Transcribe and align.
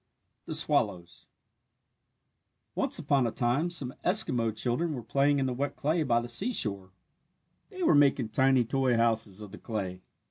THE 0.47 0.55
SWALLOWS 0.55 1.27
Once 2.73 2.97
upon 2.97 3.27
a 3.27 3.31
time 3.31 3.69
some 3.69 3.93
Eskimo 4.03 4.49
children 4.51 4.95
were 4.95 5.03
playing 5.03 5.37
in 5.37 5.45
the 5.45 5.53
wet 5.53 5.75
clay 5.75 6.01
by 6.01 6.19
the 6.19 6.27
seashore. 6.27 6.89
They 7.69 7.83
were 7.83 7.93
making 7.93 8.29
tiny 8.29 8.65
toy 8.65 8.97
houses 8.97 9.41
of 9.41 9.51
the 9.51 9.59
clay. 9.59 10.01